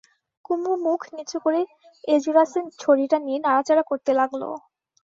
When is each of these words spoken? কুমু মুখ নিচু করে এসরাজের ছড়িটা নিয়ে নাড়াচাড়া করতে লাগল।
কুমু 0.45 0.71
মুখ 0.85 1.01
নিচু 1.15 1.37
করে 1.45 1.61
এসরাজের 2.07 2.65
ছড়িটা 2.79 3.17
নিয়ে 3.25 3.39
নাড়াচাড়া 3.45 3.83
করতে 3.89 4.11
লাগল। 4.19 4.41